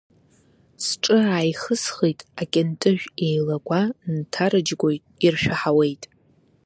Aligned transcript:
Сҿы 0.85 1.17
ааихысхит, 1.31 2.19
акьынтыжә 2.41 3.05
еилагәа 3.25 3.81
нҭарыџьгәоит, 4.15 5.03
иршәаҳауеит. 5.25 6.03